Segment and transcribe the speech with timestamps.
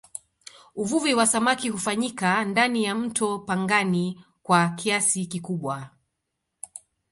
[0.75, 5.89] uvuvi wa samaki hufanyika ndani ya mto pangani kwa kiasi kikubwa